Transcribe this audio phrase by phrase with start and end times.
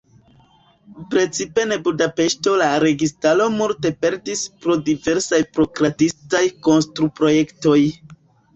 [1.09, 7.81] Precipe en Budapeŝto la registaro multe perdis pro diversaj prokrastitaj konstru-projektoj.